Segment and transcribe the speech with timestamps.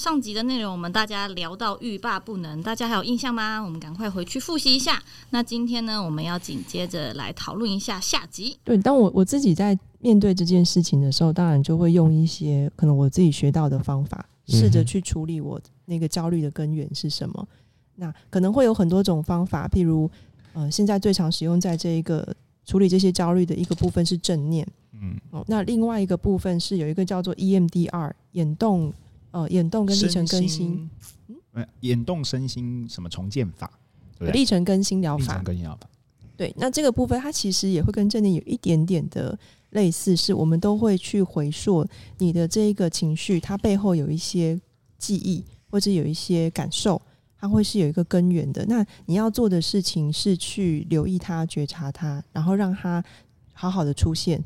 [0.00, 3.60] 上集的内容我们大家聊到欲罢不能，大家还有印象吗？
[3.60, 5.02] 我们赶快回去复习一下。
[5.28, 8.56] 那今天呢，我们要紧接着来讨论一下下集。
[8.64, 17.46] 对，当我我自己在面对这件事情的时候，当然就会用一些可能我自己学到的方法，试着去处理我那个焦虑的根源是什么。
[17.96, 20.10] 那可能会有很多种方法，譬如
[20.54, 22.26] 呃，现在最常使用在这一个
[22.64, 24.66] 处理这些焦虑的一个部分是正念。
[24.94, 28.90] 嗯，哦，那另外一个部分是有一个叫做 EMDR 眼动。
[29.32, 30.90] 呃，眼动跟历程更新，
[31.52, 33.70] 嗯，眼动身心什么重建法，
[34.18, 35.88] 历程更新疗法，更新疗法。
[36.36, 39.38] 对，那这个部分它其实也会跟正念有一点点的
[39.70, 41.86] 类似，是我们都会去回溯
[42.18, 44.58] 你的这一个情绪，它背后有一些
[44.96, 47.00] 记忆或者有一些感受，
[47.38, 48.64] 它会是有一个根源的。
[48.66, 53.04] 那你要做的事情是去留意它、觉察它，然后让它
[53.52, 54.42] 好好的出现。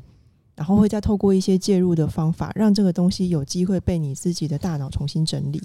[0.55, 5.61] 然后会再透过一些介入的方法，让这个东西有机会被你自己的大脑重新整理。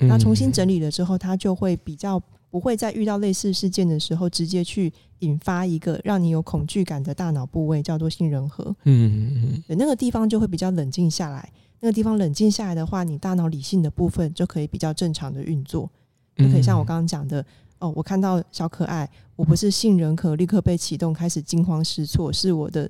[0.00, 8.64] 那重新整理了之后，它就会比较不会在遇到类似事件的时候，直接去引发一个让你有恐惧感的大脑部位，叫做杏仁核。
[8.84, 11.50] 嗯嗯嗯，那个地方就会比较冷静下来。
[11.80, 15.90] 那个地方冷静下来的话，你大脑理性的部分就可以比较正常的运作，
[16.36, 17.44] 就可以像我刚刚讲的，
[17.78, 22.88] 哦，我看到小可爱，我不是杏仁核立刻被启动，开始惊慌失措，是我的。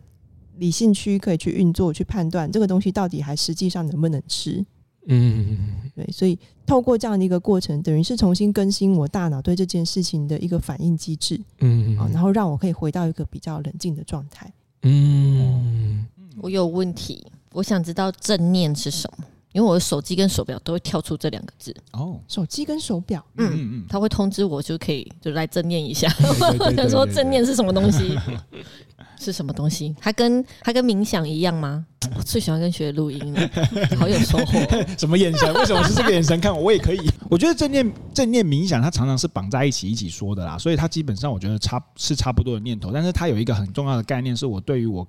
[0.59, 4.65] 理性区可以去运作，去判断这个东西到底还实际上能不能吃。
[5.11, 5.57] 嗯，
[5.95, 11.41] 对，所以透过这样的一个过程，等于是重新更新我大脑对这件事情的一个反应机制。
[11.61, 14.53] 嗯，啊，然后让我可以回到一个比较冷静的状态。
[14.83, 19.25] 嗯，我有问题，我想知道正念是什么，
[19.59, 21.75] 因为我的手机跟手表都会跳出这两个字。
[21.91, 26.09] 哦，手机跟手表，嗯嗯嗯，它会通知我就可以就来正念一下。
[26.61, 28.17] 我想说正念是什么东西？
[29.19, 29.97] 是什么东西？
[30.01, 31.85] 它跟它跟冥想一样吗？
[32.17, 33.51] 我最喜欢跟学录音了，
[33.99, 34.61] 好有收获。
[34.97, 35.53] 什么眼神？
[35.55, 36.63] 为什么是这个眼神看我？
[36.63, 37.01] 我也可以。
[37.29, 42.93] 我觉得正念正念冥想，它常常是绑在一起一起说的啦，所以它基本上我觉得差是差不多的念头。
[42.93, 45.05] 但是它有一个很重要的概念，是我对于我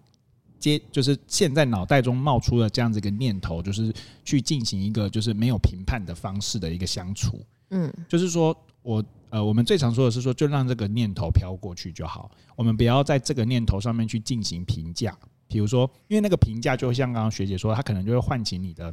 [0.59, 3.93] 接就是现在脑袋中冒出了这样子一个念头，就是
[4.23, 7.39] 去进行一个就是没有评判的方式的一个相处。
[7.69, 9.03] 嗯，就是说我。
[9.31, 12.31] 呃，我们最常说的是说，就让这个念头飘过去就好。
[12.55, 15.15] 我们不要在这个念头上面去进行评价。
[15.47, 18.91] 比如说，因为那个评价，就像刚刚学姐说，它可能就会唤起你的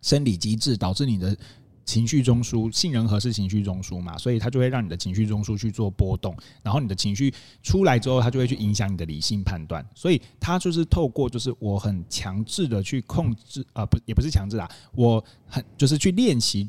[0.00, 1.36] 生理机制，导致你的
[1.86, 6.36] 情绪中枢，杏仁核是情绪中枢嘛，所以它就会让你的情绪中枢去做波动。
[6.62, 7.32] 然后你的情绪
[7.62, 9.82] 出来之后，它就会去影响你的理性判断。
[9.94, 16.68] 所以它就是透过，就是我很强制的去控制，啊、呃，不，也不是强制啊，我很就是去练习。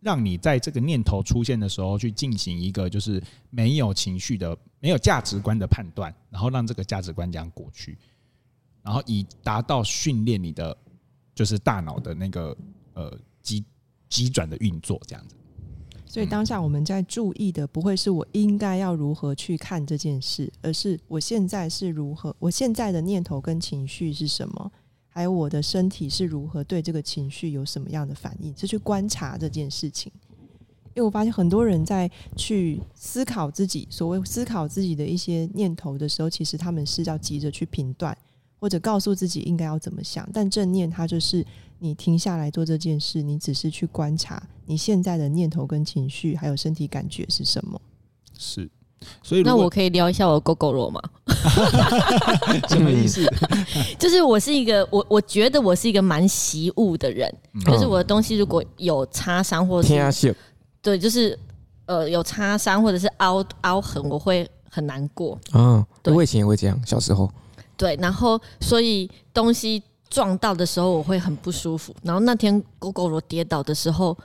[0.00, 7.96] 让你在这个念头出现的时候，去进行一个就是没有情绪的、没有价值观的判断，然后让这个价值观这样过去，
[8.82, 10.76] 然后以达到训练你的
[11.34, 12.54] 就是大脑的那个
[12.92, 13.64] 呃机
[14.08, 15.34] 急转的运作这样子。
[16.06, 24.70] 所以当下我们在注意的不会是我应该要如何去看这件事，而是我现在是如何，我现在的念头跟情绪是什么。
[25.08, 30.12] 还有我的身体是如何对这个情绪有什么样的反应，是去观察这件事情。
[30.94, 38.16] 因为我发现很多人在去思考自己所谓思考自己的一些念头的时候，其实他们是要急着去评断
[38.60, 40.28] 或者告诉自己应该要怎么想。
[40.32, 41.44] 但正念它就是
[41.84, 47.78] 你停下来做这件事，你只是去观察你现在的念头跟情绪，还有身体感觉是什么。
[48.38, 48.70] 是。
[49.22, 50.98] 所以，那我可以聊一下我的 Gogoro 吗？
[52.70, 53.22] 什么意思？
[54.00, 60.34] 就是我是一个，我我觉得我是一个蛮习物的人，嗯、就是我的东西如果有擦伤或者是
[60.80, 61.38] 对，就是
[61.84, 65.38] 呃有擦伤或者是凹凹痕，我会很难过。
[65.52, 67.30] 嗯，对，我以前也会这样，小时候。
[67.76, 69.82] 对，然后所以东西
[70.14, 71.92] 撞到的时候，我会很不舒服。
[72.04, 74.16] 然后那天 Gogoro 跌倒的时候。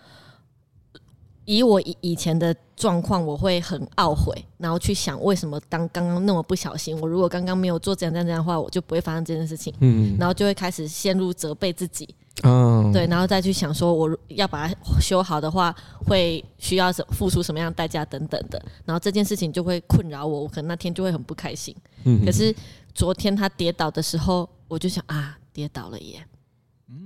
[1.45, 9.73] 以我以以前的状况，我会很懊悔，然后去想为什么当刚刚那么不小心，我如果刚刚没有做这样这样这样的话，我就不会发生这件事情。
[9.79, 12.07] 嗯，然后就会开始陷入责备自己。
[12.43, 15.75] 嗯，对，然后再去想说我要把它修好的话，
[16.05, 21.75] 会需要什付出什么样的代价等等的，然后这件事情就会困扰我，我可能那天就会很不开心。
[22.03, 22.55] 嗯，可是
[22.93, 26.25] 昨天他跌倒的时候，我就想啊，跌倒了耶。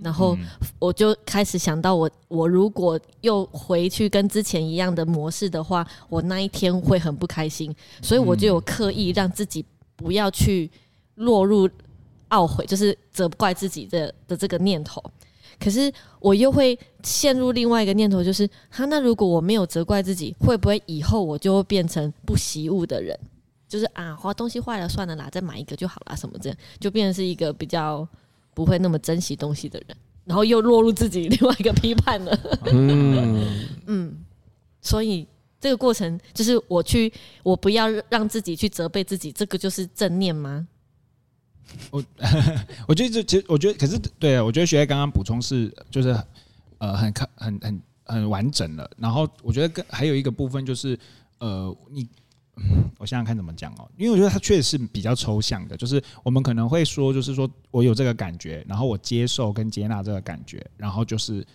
[0.01, 0.37] 然后
[0.79, 9.65] 我就开始想到我，我我如果又回去跟之前一样的模式的话，我那一天会很不开心，所以我就有刻意让自己
[9.97, 10.71] 不要去
[11.15, 11.69] 落入
[12.29, 15.03] 懊悔，就是责怪自己的的这个念头。
[15.59, 15.91] 可是
[16.21, 23.19] 我又会陷入另外一个念头，就是哈，那如果我没有责怪自己，会不会以后我就会变成不习物的人？
[23.67, 28.07] 就是啊，花东西坏了算了啦，再买一个就好啦，什么这样就变成是一个比较。
[28.53, 32.39] 不会那么珍惜东西的人，然后又落入自己另外一个批判了。
[32.71, 34.17] 嗯 嗯，
[34.81, 35.27] 所以
[35.59, 37.11] 这个过程就是我去，
[37.43, 40.67] 我不要让自己去责备自己，这个就是正念吗？
[41.91, 42.03] 我
[42.87, 46.15] 我觉得这其实我觉得，可是对啊，我觉得学姐刚刚补充是就是
[46.77, 48.89] 呃很看很很很完整了。
[48.97, 50.97] 然后我觉得跟还有一个部分就是
[51.39, 52.07] 呃你。
[52.99, 61.45] 我想想看怎么讲哦，因为我觉得它确实是比较抽象的，就是我们可能会说，就是说我有这个感觉，然后我接受跟接纳这个感觉，然后就是，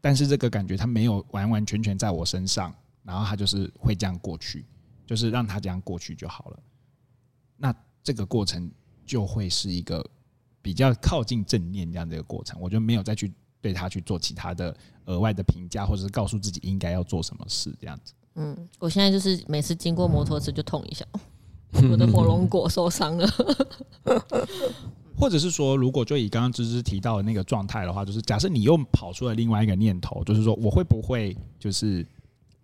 [0.00, 4.64] 但是这个感觉它没有完完全全在我身上，然后它就是会这样过去，
[5.06, 6.58] 就是让它这样过去就好了。
[7.56, 8.70] 那这个过程
[9.06, 10.04] 就会是一个
[10.60, 14.76] 比较靠近正念这样的一个过程，我就没有再去对它去做其他的
[15.06, 18.12] 额外的评价，或者是告诉自己应该要做什么事这样子。
[18.36, 21.04] 嗯，我现在就是每次经过摩托车就痛一下，
[21.90, 23.28] 我的火龙果受伤了。
[25.16, 32.04] 或者是说，如果就以刚刚芝芝提到的那个状态的话，就是假设你又跑出了另外一个念头，就是说我会不会就是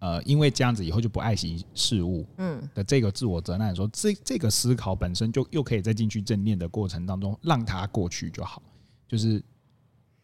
[0.00, 8.60] 呃，因为这样子以后就不爱惜事物，嗯的这个自我责难，说这这个思考本身就又可以再进去正念的过程当中，让它过去就好，
[9.08, 9.40] 就是。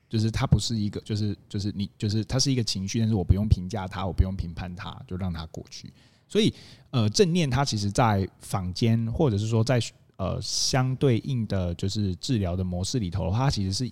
[0.08, 5.92] 就是它不是一个，就是就是你，就是它是一个情绪，但是我不用评价它，我不用评判它，就让它过去。
[6.28, 6.52] 所以，
[6.90, 9.80] 呃，正念它其实，在坊间或者是说在
[10.16, 13.90] 呃相对应的就是治疗的模式里头的话，它其实是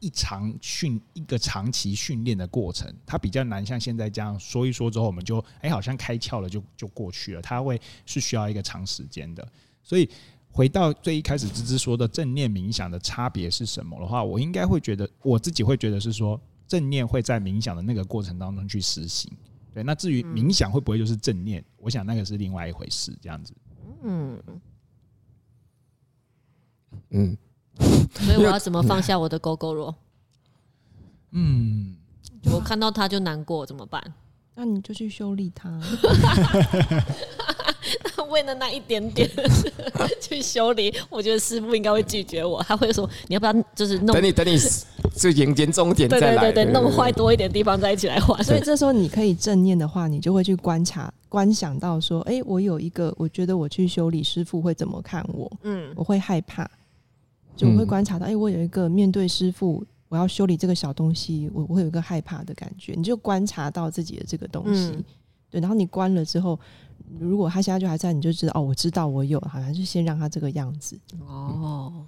[0.00, 9.46] 一长训一个长期训练的过程，它比较难像现在这样说一说之后，我们就哎好像开窍了就就过去了，它会是需要一个长时间的，
[9.82, 10.08] 所以。
[10.50, 19.30] 回到最一开始芝芝说的正念冥想的差别是什么的话，我应该会觉得我自己会觉得是说正念会在冥想的那个过程当中去实行。
[19.72, 23.16] 对，那至于冥想会不会就是正念，我想那个是另外一回事。
[23.22, 23.54] 这样子，
[24.02, 24.42] 嗯
[27.10, 27.36] 嗯，
[28.10, 29.94] 所以我要怎么放下我的 Gogoro？
[31.30, 31.96] 嗯，
[32.46, 34.02] 我看到他就难过，怎么办？
[34.54, 35.78] 那你就去修理他。
[38.28, 39.28] 为了那一点点
[40.20, 42.62] 去修理，我觉得师傅应该会拒绝我。
[42.62, 44.14] 他会说：“你要不要就是弄？
[44.14, 44.58] 等你等你，
[45.16, 48.42] 就严严重一点再来。”对对对，弄坏多一点地方再一起来换。
[48.44, 55.50] 所以这时候你可以正念的话，你就会去观察、观想到说：“哎，我有一个，我觉得我去修理师傅会怎么看我？
[55.62, 56.68] 嗯，我会害怕，
[57.56, 62.92] 就我会观察到，哎，我有一个面对师傅，我要修理这个小东西，我我会有一个害怕的感觉。
[62.96, 65.04] 你就观察到自己的这个东西，嗯、
[65.50, 66.58] 对，然后你关了之后。
[67.18, 72.04] 如果他现在就还在，你就知道哦，我知道我有，好像是先让他这个样子哦，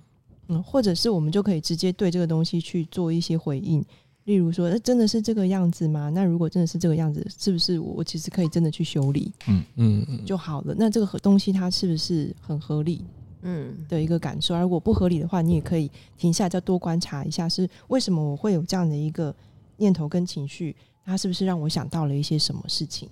[0.48, 3.82] 嗯，或者是我们就可以直接对这个东西去做一些回应，
[4.24, 6.10] 例如说，那真的是这个样子吗？
[6.10, 9.32] 那如果真的是这个样子，是不是我其实可以真的去修理？
[9.46, 10.74] 嗯嗯就好了。
[10.76, 13.02] 那这个东西它是不是很合理？
[13.40, 14.54] 嗯，的一个感受。
[14.58, 19.34] 如果不合理的话，你也可以停下来再多观察一下，是为什么我会有这样的一个
[19.78, 20.76] 念头跟情绪？
[21.06, 23.08] 它是不是让我想到了一些什么事情？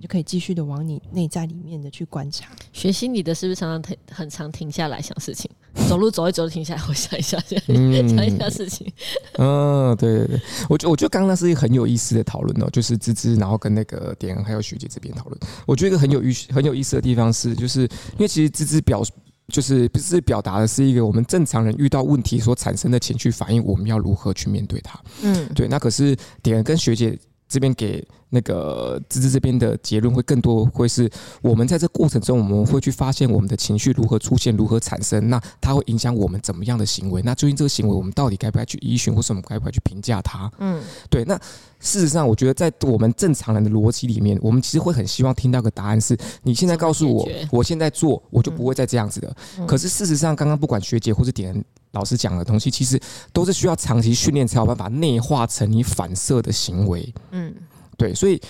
[0.00, 2.48] 就可以继续的往你内在里面的去观察。
[2.72, 5.50] 学心理的是不是常常停很常停下来想事情？
[5.88, 8.90] 走路走一走停下来，我想一下，想一下事情。
[9.34, 15.40] 嗯， 对对对，我觉我觉得刚刚那是一个很有意思的讨论哦，就是芝芝，然后跟那个点还有学姐这边讨论。
[15.66, 19.02] 我觉得一个很有意很有意思的地方是，就是因为其实芝芝表
[19.48, 25.00] 就是不是表达的是一个我们正常人遇到问题所产生的情绪反应，我们要如何去面对它？
[25.22, 25.68] 嗯，对。
[25.68, 27.16] 那可是点跟学姐。
[27.48, 37.22] 这边给那个芝芝这边的结论会更多，会是我们在这过程中，我们会去发现我们的情绪如何出现，如何产生，那它会影响我们怎么样的行为？
[37.22, 40.50] 那究竟这个行为，我们到底该不该去依循，或是我们该不该去评价它？
[40.58, 41.24] 嗯，对。
[41.24, 41.34] 那
[41.80, 49.34] 事实上，我觉得在我们正常人的逻辑里面，我们其实会很希望听到个答案是：你现在告诉我，我现在做，我就不会再这样子的。
[49.66, 51.64] 可是事实上，刚刚不管学姐或是点
[51.98, 53.00] 老师讲的东西，其实
[53.32, 57.12] 都是需要长期训练才有办法内化成你反射的行为。
[57.32, 57.52] 嗯，
[57.96, 58.40] 对，所以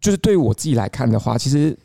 [0.00, 1.76] 就是对于我自己来看的话，其实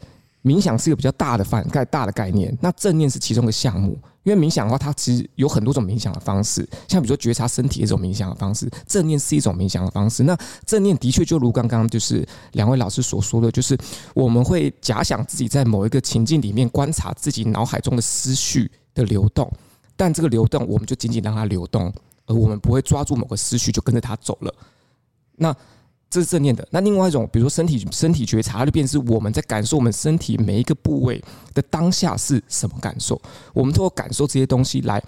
[0.43, 2.55] 冥想是一个比较大的范概大的概念。
[2.61, 10.23] 那正念是其中的项目，因为冥想的话，它其实有很多种冥想的方式，像比如说觉察身体的这种冥想的方式，正念是一种冥想的方式。
[10.23, 13.77] 那正念的确就如刚刚就是两位老师所说的，就是
[14.13, 19.51] 我们会假想自己在某一个情境里面，观察自己脑海中的思绪的流动。
[20.01, 21.93] 但这个流动，我们就仅仅让它流动，
[22.25, 24.51] 而我们不会抓住某个思绪就跟着它走了。
[25.35, 25.55] 那
[26.09, 26.67] 这是正念的。
[26.71, 33.21] 那另外一种，比如说身体身体觉察，它就变成是我们在感受我们身体每一个部位的当下是什么感受。
[33.53, 34.99] 我们通过感受这些东西来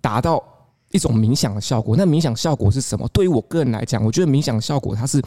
[0.00, 0.42] 达到
[0.90, 1.94] 一种冥想的效果。
[1.94, 3.06] 那冥想效果是什么？
[3.12, 5.22] 对于我个人来讲，我觉得冥想效果它是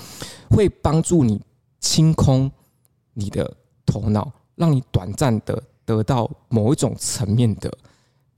[0.50, 1.40] 会帮助你
[1.80, 2.52] 清空
[3.14, 3.56] 你的
[3.86, 7.72] 头脑，让你短暂的得到某一种层面的。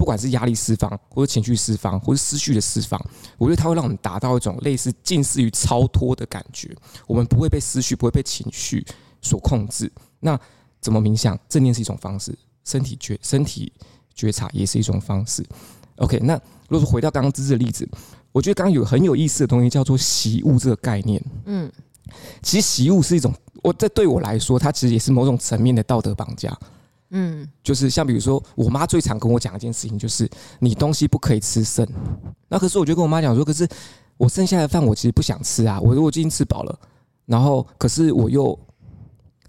[0.06, 3.04] 不不管是压力释放，或者情绪释放，或是思绪的释放，
[3.40, 6.70] 我觉得它会让我们达到一种类似近似于超脱的感觉。
[7.08, 8.86] 我们不会被思绪，不会被情绪
[9.20, 9.92] 所控制。
[10.20, 10.40] 那
[10.80, 11.36] 怎么冥想？
[11.50, 13.74] 正念是一种方式，身体觉身体
[14.14, 15.44] 觉察也是一种方式。
[15.96, 16.36] OK，那
[16.70, 17.90] 如果说回到刚刚芝芝的例子，
[18.32, 21.20] 我觉得刚刚有很有意思的东西叫做习物这个概念。
[21.46, 21.72] 嗯，
[22.44, 23.34] 其实习物是一种，
[23.64, 26.56] 我这对我来说，它其实也是某种层面的道德绑架。
[27.17, 30.29] 嗯，就是像比如说，我妈最常跟我讲一件事情，就是
[30.60, 31.88] 你东西不可以吃剩。
[32.50, 33.65] 那可是我就跟我妈讲说，可是
[34.17, 35.79] 我剩下的饭我其实不想吃啊。
[35.79, 36.79] 我如果今天吃饱了，
[37.25, 38.57] 然后可是我又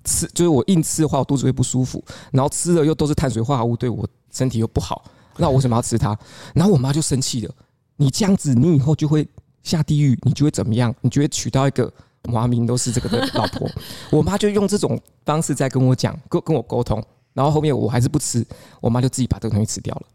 [0.04, 2.00] 吃，就是我硬吃的话，我肚子会不舒服。
[2.30, 5.04] 然后吃了又都是碳水化合物，对我身体又不好。
[5.36, 6.16] 那我为什么要吃它？
[6.54, 7.54] 然后我妈就生气了。
[7.96, 9.26] 你这样子，你以后就会
[9.64, 10.94] 下地狱，你就会怎么样？
[11.00, 11.92] 你就会娶到一个
[12.30, 13.68] 华明都是这个的老婆。
[14.12, 17.02] 我妈就用这种方式在跟我讲，跟跟我沟通。
[17.36, 18.42] 然后后面我还是不吃，
[18.80, 20.06] 我妈就自己把这个东西吃掉了。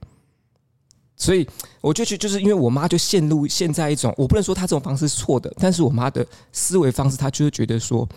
[1.16, 1.48] 所以
[1.82, 8.10] 我就去，就是因为我妈就陷入现在一种，我不能说她这种方式是错的，但是我妈的思维方式，她就是觉得说，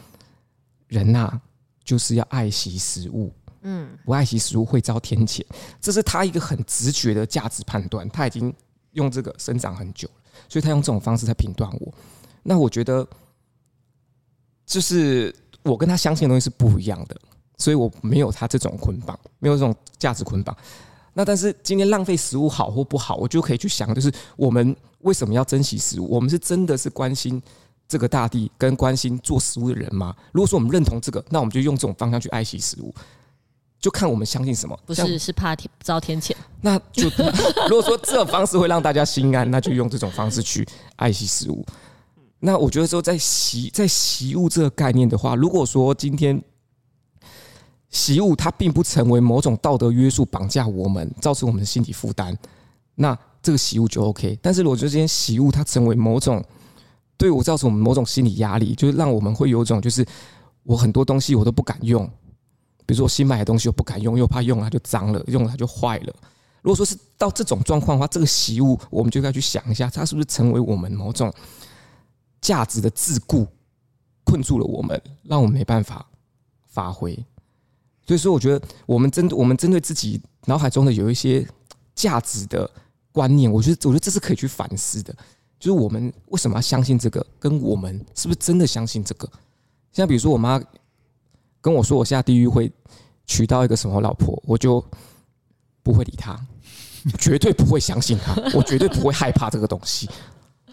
[0.87, 1.38] 人呐
[1.84, 3.30] 就是要爱惜食物，
[3.61, 5.44] 嗯，不爱惜食物会遭天谴，
[5.82, 8.08] 这是她一个很直觉的价值判断。
[8.08, 8.50] 她已经
[8.92, 10.14] 用这个生长很久了，
[10.49, 11.92] 所以她用这种方式在评断我。
[12.42, 13.06] 那我觉得，
[14.64, 17.20] 就是我跟她相信的东西是不一样的。
[17.56, 20.56] 所以我没有他这种捆绑，没有这种价值捆绑。
[21.12, 26.11] 那但是今天浪费食物好或不好，我就可以去想，就是我们为什么要珍惜食物？
[26.11, 27.40] 我们是真的是关心
[27.87, 30.12] 这个大地跟关心做食物的人吗？
[30.32, 32.92] 如果说我们认同这个，那我们就用这种方向去爱惜食物，
[33.78, 34.76] 就看我们相信什么。
[34.84, 36.32] 不是，是怕天遭天谴。
[36.61, 37.08] 那就
[37.70, 41.64] 如果说这种方式会让大家心安，那就用这种方式去爱惜食物。
[42.40, 46.42] 那我觉得说在习在习物这个概念的话，如果说今天。
[47.94, 52.36] 习物它并不成为某种道德约束，绑架我们，造成我们的心理负担，
[52.96, 54.36] 那这个习物就 OK。
[54.42, 56.44] 但是如果这些习物它成为某种
[57.16, 60.04] 对我造成我们某种心理压力，就是让我们会有一种就是
[60.64, 62.04] 我很多东西我都不敢用，
[62.84, 66.12] 比如说我新买的东西我不敢用，又怕用了它就脏了，用了它就坏了。
[66.62, 71.32] 如果说是到这种状况的话，这个习物我们就该去想一下，它是不是成为我们某种
[72.40, 73.46] 价值的桎梏，
[74.24, 76.04] 困住了我们，让我们没办法
[76.66, 77.16] 发挥。
[78.06, 81.46] 所以说，我觉得我们针对我们针对自己脑海中的有一些
[81.94, 82.70] 价值的
[83.11, 85.14] 观念，我觉得，我觉得这是可以去反思的。
[85.58, 87.25] 就是我们为什么要相信这个？
[87.38, 89.26] 跟我们是不是真的相信这个？
[89.90, 90.61] 像比如说，我妈
[91.62, 92.70] 跟我说我下地狱会
[93.25, 94.84] 娶到一个什么老婆，我就
[95.82, 96.38] 不会理她，
[97.18, 100.11] 绝对不会相信她，我绝对不会害怕这个东西。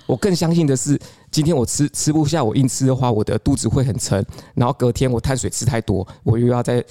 [0.05, 0.99] 我更相信的是，
[1.31, 6.83] 今天我吃吃不下，我硬吃的话，我的肚子会很沉，然后隔天我碳水吃太多，我又要再。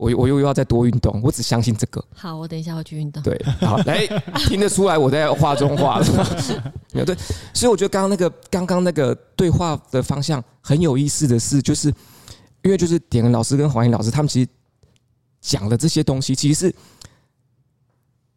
[0.00, 2.02] 我我又要再多运动，我只相信这个。
[2.14, 3.22] 好，我等一下会去运动。
[3.22, 4.06] 对，好，来
[4.48, 6.06] 听得出来我在画中画了？
[6.94, 7.14] 没有对，
[7.52, 11.88] 所以我觉得刚刚那个刚刚那个对话的方向很有意思的是，就是
[12.62, 14.48] 因为就是点恩老师跟黄英老师他们其实
[15.42, 16.74] 讲的这些东西，其实是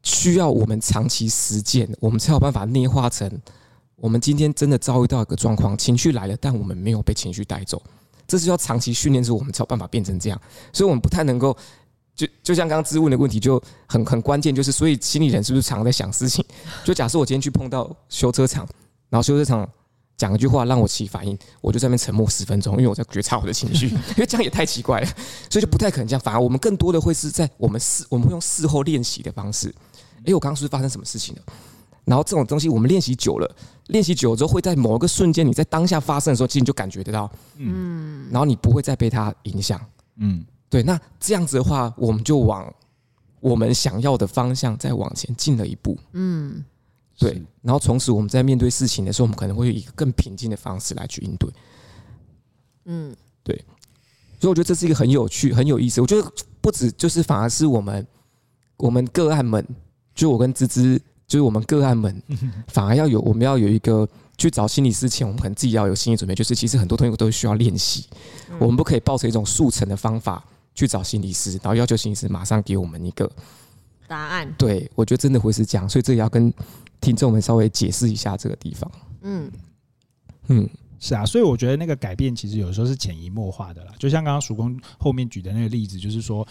[0.03, 3.32] 需要我们长期实践，我们才有办法内化成
[3.96, 7.82] 我们今天真的遭遇到一个状况，情绪来了，但我们没有被情绪带走。
[8.27, 10.42] 这是要长期训练之后，我们才有办法变成这样。
[10.72, 11.56] 所以，我们不太能够
[12.15, 16.44] 就就像刚刚质问的问题，就很很关键，就是所以心理人是不是常在想事情？
[16.84, 18.68] 就假设我今天去碰到修车厂，
[19.10, 19.68] 然后修车厂
[20.15, 25.08] 讲一句话让我起反应，我就在那边沉默十分钟，因为我在觉察我的情绪， 因为这样也太奇怪了，
[25.50, 26.22] 所以就不太可能这样。
[26.22, 29.74] 反而我们更多的会是在我们事，我们会用事后练习的方式。
[30.25, 31.42] 哎，我刚刚是不是发生什么事情了？
[32.06, 33.56] 然后这种东西我们练习久了，
[33.87, 39.79] 练习久了之后，会在某一个瞬间，你在当下发生的时候，其实你就感觉得到，嗯，然后你不会再被它影响，
[40.15, 40.81] 嗯，对。
[40.81, 42.73] 那这样子的话，我们就往
[43.41, 46.63] 我们想要的方向再往前进了一步，嗯，
[47.19, 47.41] 对。
[47.61, 51.49] 然后从此我们在面对事情的时候，我们可能会以一个更平静的方式来去应对，
[52.85, 53.13] 嗯，
[53.43, 53.55] 对。
[54.39, 55.99] 所以我觉得这是一个很有趣、很有意思。
[55.99, 58.07] 我觉得不止就是，反而是我们
[58.77, 59.65] 我们个案们，
[60.15, 61.01] 就我跟芝芝。
[61.27, 62.22] 就是我们个案们，
[62.68, 66.36] 反而要有我们要有一个去找心理师前，我们可能自己要有心理准备。
[66.36, 68.06] 就是其实很多东西都需要练习，
[68.60, 70.44] 我们不可以抱着一种速成的方法
[70.75, 73.32] 去找心理师，然后要求心理师马上给我们一个
[74.08, 74.53] 答案。
[74.58, 76.53] 对，我觉得真的会是这样，所以这也要跟
[77.01, 78.92] 听众们稍微解释一下这个地方。
[79.22, 79.51] 嗯
[80.50, 83.94] 嗯，是啊，所以我觉得那个改变其实有时候是潜移默化的啦。
[83.98, 86.48] 就像刚刚曙光后面举的那个例子，就是说。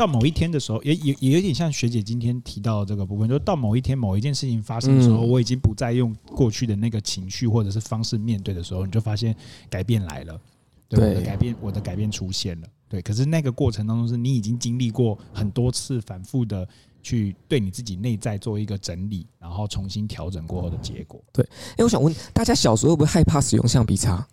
[0.00, 9.36] 到某一天的时候，也也也有点像学姐今天提到的这个部分，就是到某一天某一件事情发生的时候，我已经不再用过去的那个情绪或者是方式面对的时候，你就发现
[9.68, 10.40] 改变来了。
[10.88, 12.66] 对，对我的改变，我的改变出现了。
[12.88, 16.66] 对，可是那个过程当中，是你已经经历过很多次反复的
[17.02, 21.22] 去对你自己内在做一个整理，然后重新调整过后的结果。
[21.34, 21.44] 哎、
[21.76, 24.26] 欸，我想问大家，小时候会不会害怕使用橡皮擦？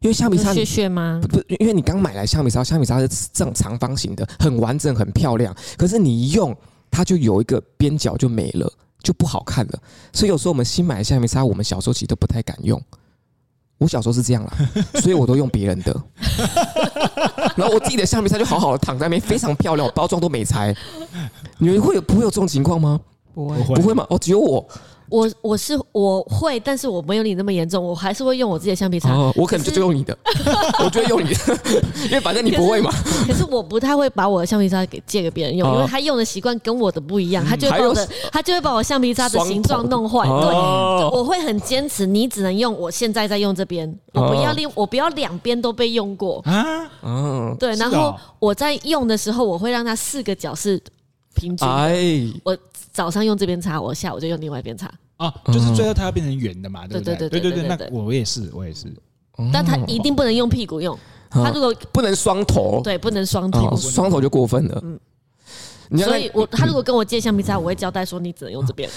[0.00, 1.20] 因为橡皮擦屑屑吗？
[1.28, 5.54] 不，因为你刚买来橡皮擦，橡皮擦是这种长方形的，很完整，很漂亮。
[5.76, 6.56] 可是你一用，
[6.90, 9.78] 它就有一个边角就没了，就不好看了。
[10.12, 12.80] 所以有时候我们新买的橡皮擦，我们小时候其实都不太敢用。
[13.78, 14.52] 我小时候是这样啦，
[15.02, 15.92] 所以我都用别人的。
[17.56, 20.74] 然后我自己的橡皮擦就好好的躺在那边，非常漂亮，包装都没拆。
[21.58, 23.00] 你们会有不会有这种情况吗？
[23.34, 24.06] 不会，不会吗？
[24.10, 24.68] 哦，只有我。
[25.10, 29.10] 我我是我会，但是我没有你那么严重，我还是会用我自己的橡皮擦。
[29.12, 30.16] 哦，我可能就就用你的，
[30.84, 31.58] 我就会用你的，
[32.04, 32.90] 因为反正你不会嘛。
[33.26, 40.26] 可是我不太会把我的橡皮擦给借给别人用，因为他用的习惯跟我的不一样，他就会把我的他就会把我橡皮擦的形状弄坏。
[40.26, 40.54] 对，
[41.12, 46.64] 我会很坚持，你只能用我现在在用这边，我不要另我不要两边都被用过啊。
[47.02, 50.80] 嗯，对，然后我在用的时候，我会让它四个角是
[51.38, 52.40] 平均的。
[52.44, 52.58] 我。
[52.90, 54.90] 早上用这边擦，我下午就用另外一边擦。
[55.18, 57.14] 啊，就是最后它要变成圆的嘛，对不对？
[57.14, 58.92] 对对对对对，那我也是，我也是。
[59.52, 60.98] 但它一定不能用屁股用，
[61.30, 64.82] 它如果不能双头，对，不能双头，双头就过分了。
[64.82, 64.98] 嗯，
[66.00, 68.90] 所以我他如果跟我借橡皮擦，我会交代说你只能用这边。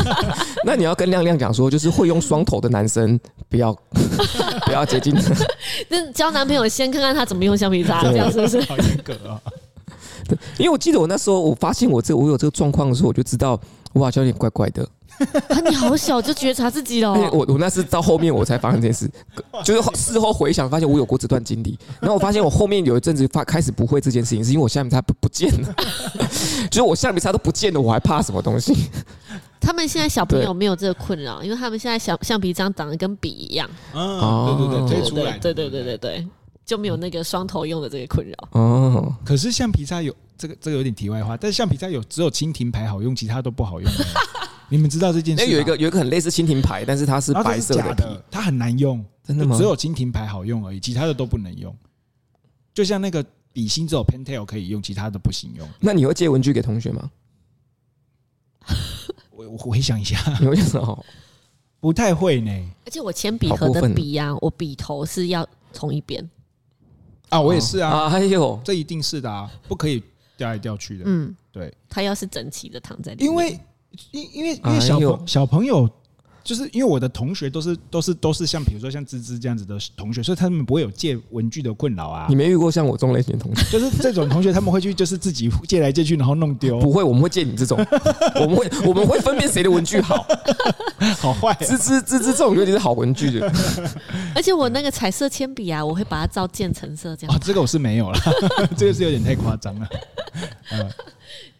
[0.62, 3.18] 那你要跟亮亮讲说，就是会用双头的男生
[3.48, 3.72] 不要
[4.66, 5.14] 不要接近。
[5.88, 8.60] 那交男朋友先看看他怎么用橡皮擦，这样是不是？
[8.66, 9.40] 好严格啊！
[10.58, 13.58] 因为我记得我那时候，我发现我这我有这个状况的时候，我就知道
[13.92, 14.86] 我好像有点怪怪的。
[15.48, 17.12] 啊，你好小就觉察自己了。
[17.32, 19.10] 我我那是到后面我才发现这件事，
[19.64, 21.76] 就是事后回想发现我有过这段经历。
[21.98, 25.74] 然后我发现我后面有一阵子发开始不会这件事情，是因为我橡皮擦不不见了，
[26.70, 28.72] 就是我橡皮擦都不见了，我还怕什么东西？
[29.60, 33.68] 他们现在小朋友没有这个困扰，因为他们现在小橡皮章长得跟笔一样。
[33.92, 36.26] 嗯，对对对，推出来，对对对对对。
[36.68, 39.16] 就没有那个双头用的这个困扰哦。
[39.24, 43.90] 可是橡皮擦有这个这个有点题外话，但是橡皮擦有只有蜻蜓牌好用，其他都不好用。
[44.68, 45.50] 你们知道这件事吗？
[45.50, 49.56] 有一个有一个很类似蜻蜓牌，但是它是白色的皮，它很难用，真的吗？
[49.56, 51.74] 只有蜻蜓牌好用而已，其他的都不能用。
[52.74, 55.66] 就像那个笔芯只有 Pentel 可以用，其他的不行用。
[55.80, 57.10] 那你会借文具给同学吗？
[59.32, 61.04] 我我回想一下，有什么？
[61.80, 62.50] 不太会呢。
[62.84, 66.28] 而且我铅笔盒的笔呀，我笔头是要同一边。
[67.28, 68.08] 啊，我也是啊！
[68.08, 70.02] 哎呦，这一定是的啊，不可以
[70.36, 71.04] 掉来掉去的。
[71.06, 73.30] 嗯，对，他要是整齐的躺在里面。
[73.30, 73.60] 因为，
[74.10, 75.88] 因因为因为小朋小朋友。
[76.44, 82.26] 就是因为我的同学都是都是都是像比如说像芝芝这样子的同学，所以他们不会有借文具的困扰啊。
[82.28, 83.62] 你没遇过像我这种类型的同学？
[83.70, 86.78] 就是这种同学，他们会去就是自己借来借去，然后弄丢。
[86.78, 87.78] 不会，我们会借你这种，
[88.40, 90.26] 我们会我们会分辨谁的文具好，
[91.20, 91.54] 好坏。
[91.60, 93.52] 芝芝芝芝这种尤其是好文具的。
[94.34, 97.34] 而且我那个彩色铅笔啊，我会把它照渐成色这样。
[97.34, 98.18] 啊，这个我是没有了，
[98.76, 99.88] 这个是有点太夸张了。
[100.72, 100.90] 嗯。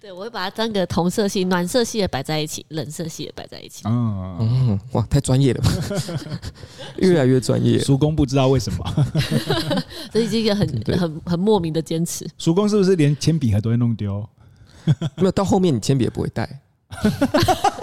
[0.08, 3.82] 对，我会把它当个同色系、暖色系的摆在一起，冷色系的摆在一起。
[3.84, 5.70] 嗯嗯，哇，太专业了吧，
[6.96, 7.78] 越来越专业。
[7.78, 8.82] 叔公不知道为什么
[10.10, 10.66] 这是一个很
[10.98, 12.26] 很很莫名的坚持。
[12.38, 14.26] 叔公是不是连铅笔盒都会弄丢？
[15.16, 16.62] 没有，到后面你铅笔也不会带。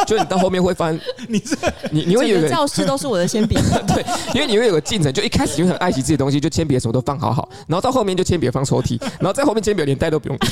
[0.05, 1.57] 就你到后面会发现， 你是
[1.91, 3.55] 你你会有个教室都是我的铅笔，
[3.87, 10.47] 对，因为你会有个进程，就一开始就很爱惜自己的东西，就铅笔什么都放好好，然后到后面就铅笔放抽屉，然后在后面铅笔连带都不用带。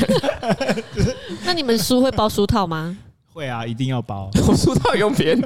[1.46, 2.98] 那你们书会包书套吗？
[3.34, 4.30] 会啊，一定要包。
[4.48, 5.42] 我书套用别人，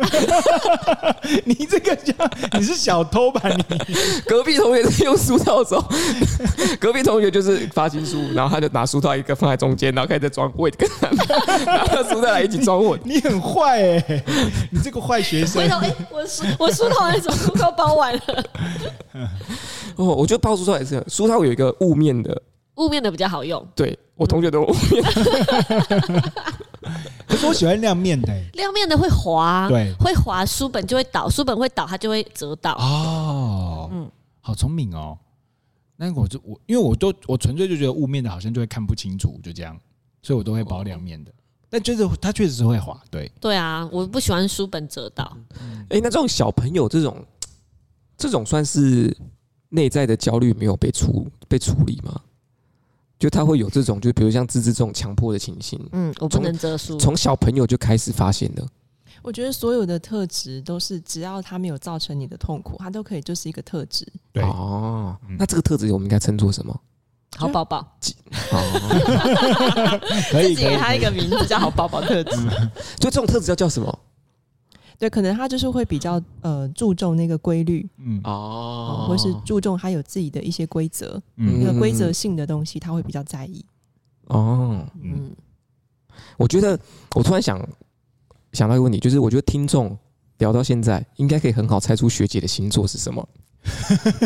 [1.45, 2.13] 你这个叫
[2.53, 3.41] 你是小偷吧？
[3.47, 3.63] 你
[4.27, 5.83] 隔壁同学在用书套的时候，
[6.79, 11.07] 隔壁同学就是发新书，然后他就拿书套一个放在中间，然后开始在装柜，跟他
[11.65, 12.97] 拿着书套来一起装货。
[13.05, 14.23] 你很坏哎、欸，
[14.69, 15.61] 你这个坏学生。
[15.61, 18.21] 回头哎，我书我书套那种书套包完了。
[19.95, 22.41] 哦，我觉得包书套也是，书套有一个雾面的，
[22.77, 23.65] 雾面的比较好用。
[23.75, 25.03] 对我同学都雾面。
[27.27, 32.73] 可是我喜欢亮面的，亮面的会滑，对，会滑，书本就会倒，书本会倒，它就会折到。
[32.75, 34.09] 哦，嗯，
[34.39, 35.17] 好聪明哦。
[35.97, 39.77] 那我就我，因为我都我纯粹就觉得雾面的好像就会看不清楚，就这样，
[40.21, 41.31] 所以我都会包亮面的。
[41.69, 43.29] 但就是它确实是会滑，对。
[43.41, 45.37] 对啊，我不喜欢书本折到。
[45.89, 47.25] 哎，那这种小朋友这种，
[48.15, 49.15] 这种算是
[49.69, 52.21] 内在的焦虑没有被处被处理吗？
[53.19, 55.79] 就他会有这种，就比如像芝芝这种强迫的情形。
[55.91, 56.97] 嗯，我不能折书。
[56.97, 58.65] 从小朋友就开始发现的。
[59.23, 64.07] 我觉得所有的特质都是，只要他没有造成你的痛苦，他都可以就是一个特质。
[64.31, 66.79] 对哦，那这个特质我们应该称作什么？
[67.35, 67.85] 好宝宝。
[70.31, 72.37] 可以 给他一个名字叫好宝宝特质。
[72.99, 73.99] 就这种特质要叫什么？
[74.99, 78.19] 对，可能他就是会比较呃注重那个规律，嗯。
[78.23, 83.63] 哦，或是注重他有自己的一些规则，嗯那个规则性的东西，他会比较在意。
[84.25, 85.31] 哦，嗯，
[86.37, 86.77] 我觉得
[87.15, 87.63] 我突然想
[88.53, 89.95] 想到一个问题，就是我觉得听众
[90.39, 93.27] 聊到现在，应该可以很好猜出学姐的星座是什么，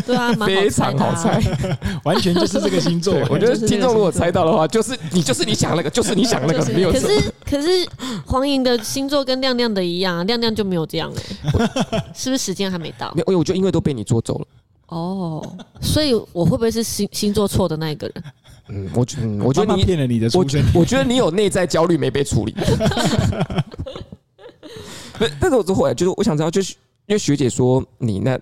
[0.05, 1.41] 对啊，非常好猜。
[2.03, 3.13] 完全就是这个星座。
[3.29, 7.01] 我觉得听众如果猜到的话，就是你就是你想那个，就是你想那个，没有错。
[7.01, 7.67] 可是可是
[8.25, 11.21] 黄莹的星座跟亮亮的一样啊，亮亮就没有这样哎、
[12.13, 13.23] 是不是时间还没到没？
[13.27, 14.45] 有，我觉得因为都被你捉走了。
[14.87, 18.23] 哦，所以我会不会是星星座错的那一个人？
[18.69, 19.05] 嗯，我
[19.45, 22.55] 我觉得你骗了你的我出生，我觉得你有内在焦虑没被处理。
[25.39, 26.73] 但是我之后来，就是我想知道，就是
[27.05, 28.39] 因为学姐说你那，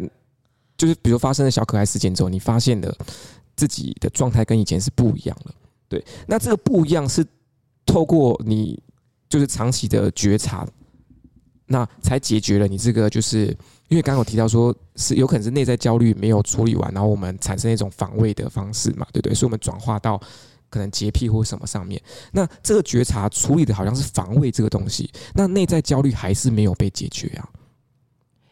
[0.79, 2.91] 就是比如发生了小可爱事件之后，你发现了
[3.55, 5.53] 自己的状态跟以前是不一样了。
[5.87, 7.23] 对，那这个不一样是
[7.85, 8.81] 透过你
[9.29, 10.67] 就是长期的觉察，
[11.67, 13.45] 那才解决了你这个，就是
[13.89, 19.35] 因为刚刚有提到说是有可能是内在焦虑没有处理完，然后我们产生一种防卫的方式嘛，对不对？
[19.35, 20.19] 所以我们转化到。
[20.71, 21.99] 可能洁癖或什么上面，
[22.31, 27.49] 那这个觉察处理的好像是防卫这个东西，那内在焦虑还是没有被解决啊。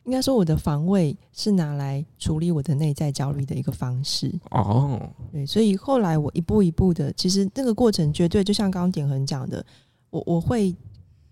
[0.08, 4.34] 应该说，我的防卫是拿来处理我的内在焦虑的一个方式。
[4.52, 5.00] 哦，
[5.34, 9.64] 对，所以后来我一步一步的，其实那个过程绝对就像刚刚点恒讲的，
[10.10, 10.74] 我我会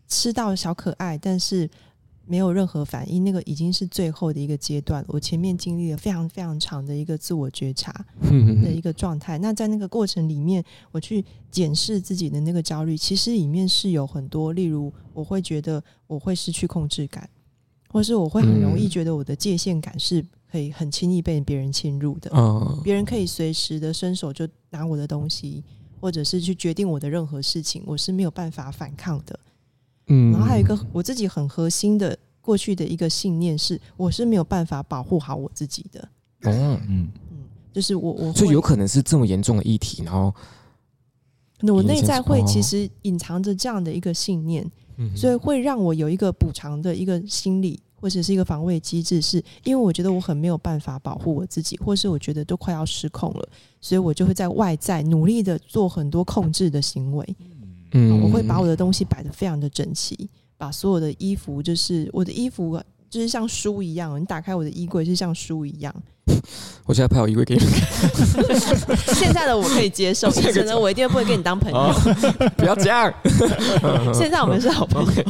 [0.09, 1.69] 吃到小可爱，但是
[2.25, 5.05] 没有任何反应，那个已经是最后的一个阶段。
[5.07, 7.93] 我前面经历了非常非常长的一个自我觉察
[8.61, 9.38] 的一个状态。
[9.38, 10.61] 那在那个过程里面，
[10.91, 17.29] 我去检视自己的那个焦虑，其实里面是有很多，例如我会觉得我会失去控制感，
[17.95, 22.29] 或是我会很容易觉得我的界限感是可以很轻易被别人侵入的。
[22.34, 25.63] 嗯，别人可以随时的伸手就拿我的东西，
[26.01, 29.39] 或者是去决定我的任何事情，我是没有办法反抗的。
[30.08, 36.01] 嗯，然后还有一个我自己很核心的过去的一个信念是，我是没有办法保护好我自己的。
[36.41, 37.08] 哦，嗯嗯，
[37.71, 40.36] 就是我我所以有可能是这么严重的议题，然后，
[41.62, 53.49] 那我内在会哦其实隐藏着这样的一个信念，嗯所以会让我有一个补偿的一个心理，或者是一个防卫机制，是因为我觉得我很没有办法保护我自己，或是我觉得都快要失控了，
[53.81, 57.36] 所以我就会在外在努力的做很多控制的行为。
[57.91, 62.81] 嗯我会把我的东西摆得非常的整齐，把所有的衣服，就是我的衣服，
[63.15, 64.19] 就是像书一样。
[64.19, 65.95] 你打开我的衣柜是像书一样。
[66.86, 71.93] 我现在拍好衣柜给你们看， 现在的我可以接受， 以前的我一定不会跟你当朋友。
[72.58, 73.13] 不要这样。
[74.13, 75.23] 现在我们是好朋友。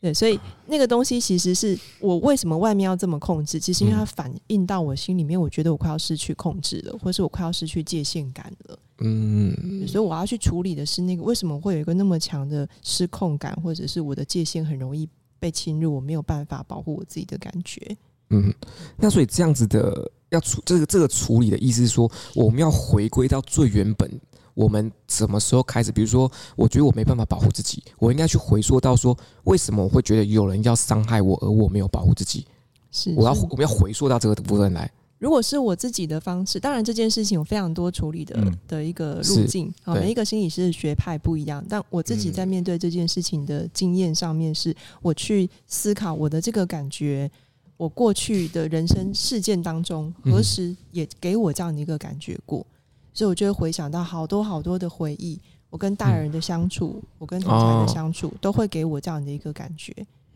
[0.00, 8.78] 对，所以那个东西其实是我为什么外面要这么控制，其实因为它反映到我心里面，我觉得我快要失去控制了，或是我快要失去界限感了。
[9.00, 17.96] 嗯，所以我要去处理的是那个为什么会有一个那么强的失控感，或者是我的界限很容易被侵入，我没有办法保护我自己的感觉。
[18.30, 18.52] 嗯，
[18.96, 24.20] 那所以这样子的要处这个这个处理的意思是说，我们要回归到最原本，
[24.52, 25.90] 我们什么时候开始？
[25.90, 32.46] 比如说，我觉得我没办法保护自己，我应该去回溯到说，为什么我会觉得有人要伤害我，而我没有保护自己？
[32.90, 34.90] 是，我要我们要回溯到这个部分来。
[35.18, 38.58] 如果是我自己的方式，当然这件事情有非常多处理的、嗯。
[38.68, 41.64] 的一个路径啊，每一个心理师的学派不一样。
[41.68, 47.28] 但我自己在面对这件事情的经验上面，是我去思考我的这个感觉，
[47.76, 52.64] 我过去的人生事件当中，何时也给我这样的一个感觉过，
[53.12, 59.92] 所以我就会回想到好多好多的回忆，我跟大人的相处，我跟同侪的相处，都会给我这样的一个感觉。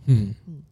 [0.06, 0.34] 嗯。
[0.46, 0.62] 嗯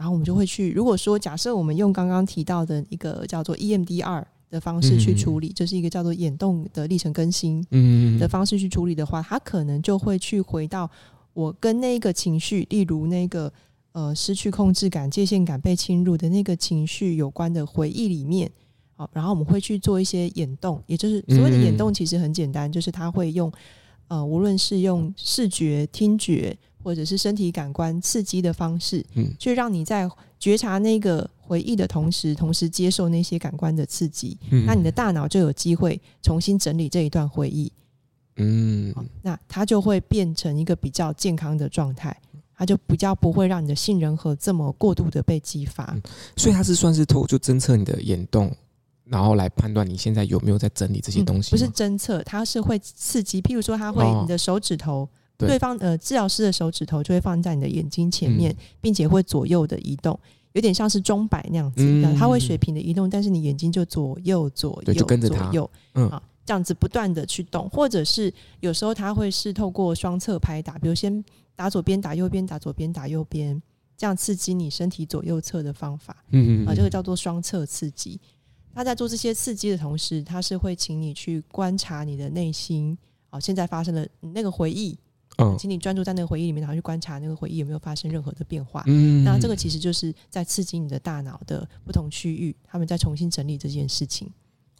[0.00, 10.90] 然后我们就会去，如果说假设我们用刚刚提到的一个叫做 EMDR 的方式去处理，这是一个叫做眼动的历程更新嗯的方式去处理的话，它可能就会去回到
[11.34, 13.52] 我跟那个情绪，例如那个
[13.92, 18.50] 呃失去控制感、界限感被侵入的那个情绪有关的回忆里面。
[18.96, 23.52] 好，然后我们会去做一些眼动，也就是所谓的眼动，其实很简单，就是它会用
[24.08, 26.56] 呃，无论是用视觉、听觉。
[26.82, 37.70] 或者是身体感官刺激的方式，嗯，去让你在觉察那个回忆的同时，同时接受那些感官的刺激，嗯那你的大脑就有机会重新整理这一段回忆，
[38.36, 42.16] 嗯那它就会变成一个比较健康的状态，
[42.56, 45.94] 它就比较不会让你的杏仁核这么过度的被激发。
[46.36, 48.50] 所以它是算是透就侦测你的眼动，
[49.04, 51.52] 然后来判断你现在有没有在整理这些东西、嗯。
[51.52, 55.06] 不是侦测，它是会刺激，譬如说，它会你的手指头。
[55.46, 60.18] 对，方呃，治疗师的手指头就会放在你的眼睛前面，嗯、并且会左右的移动，
[60.52, 61.82] 有点像是钟摆那样子。
[61.82, 71.24] 嗯、它会水平的移动，但是你眼睛就左右左右，就跟着它左右，嗯，啊，这样子不断的去动，或者是有时候它会是透过双侧拍打，比如先
[71.54, 73.60] 打左边，打右边，打左边，打右边，
[73.96, 76.16] 这样刺激你身体左右侧的方法。
[76.30, 78.20] 嗯啊，这个叫做双侧刺激。
[78.72, 82.96] 他在做这些刺激的同时，他是会请你去观察你的内心。
[83.28, 84.96] 好，现在发生的那个回忆，
[85.40, 88.84] 嗯，请你专注在那个回忆里面，然后去观察那个回忆有没有发生任何的变化。
[88.86, 94.30] 嗯，那这个其实就是在刺激你的大脑的不同区域，他们在重新整理这件事情。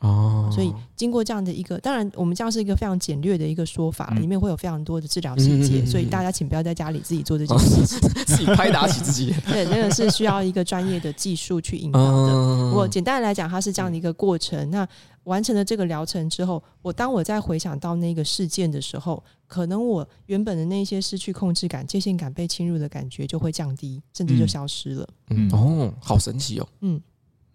[0.00, 9.34] 哦，所以经过这样的一个，当然我们这样是一个非常简略的一个说法，里面会有非常多的治疗细节，所以大家请不要在家里自己做这件事情， 自己拍打起自己。
[9.46, 12.34] 对，那个是需要一个专业的技术去引导的。
[12.72, 14.70] 我简单来讲，它是这样的一个过程。
[14.70, 14.88] 那
[15.24, 25.06] 完成了这个疗程之后，我当我再回想到那个事件的时候，可能我原本的那些失去控制感、界限感被侵入的感觉就会降低，甚至就消失了。
[25.28, 26.66] 嗯，哦，好神奇哦。
[26.80, 26.98] 嗯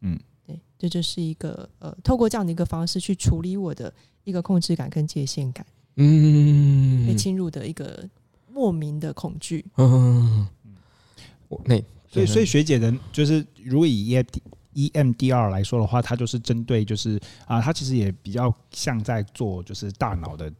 [0.01, 0.19] 嗯。
[0.77, 8.07] 对，这就是一个呃，透过这样的一个方式去处理我的一个控制感跟界限感，嗯，被侵入的一个
[8.51, 10.47] 莫名的恐惧，嗯，
[11.47, 14.15] 我那所以所以学姐的，就是如果以
[14.73, 20.51] EMDR 来说的话，它就是针对就是啊，它其实也比较像在做就是大脑的。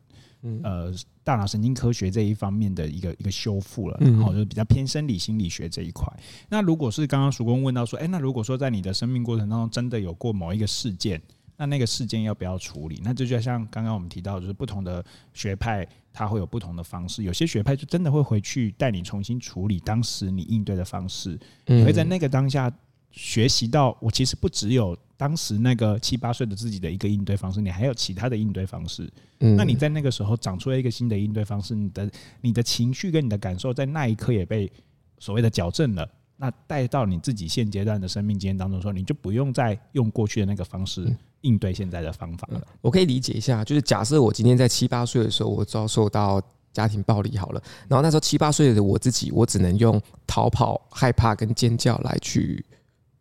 [0.63, 6.07] 呃，大脑神经科学这一方面的一个一个修复了，然后就是比较偏生理心理学这一块。
[6.49, 11.21] 那如果是刚刚曙光问到说，哎，那如果说在你的生命过程当中真的有过某一个事件，
[11.57, 13.01] 那那个事件要不要处理？
[13.03, 15.03] 那这就像刚刚我们提到，就是不同的
[15.33, 17.23] 学派它会有不同的方式。
[17.23, 22.71] 有些学派就真的会回去带你重新处理当时你应对的方式，你会在那个当下
[23.09, 24.95] 学习到，我其实不只有。
[25.17, 29.09] 当时那个七八岁的自己的一个应对方式，你还有其他的应对方式。
[29.39, 34.71] 嗯，那你在那个时候长出了一个新的应对方式，你的你的情绪跟你的感受在那一刻也被
[35.19, 36.07] 所谓的矫正了。
[36.37, 41.09] 那带到你自己现阶段的生命经验当中说，你就不用再用过去的那个方式
[41.41, 42.61] 应对现在的方法了。
[42.81, 46.41] 我可以理解一下，就是假设我今天在七八岁的时候，我遭受到
[46.73, 52.65] 家庭暴力好了，然后那时候七八岁的我自己，我只能用逃跑、害怕跟尖叫来去。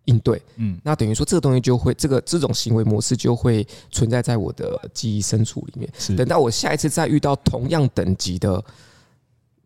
[0.06, 5.90] 应对，嗯，那等于说这个东西就会，这个这种行为模式就会存在在我的记忆深处里面。
[5.98, 8.62] 是，等到我下一次再遇到同样等级的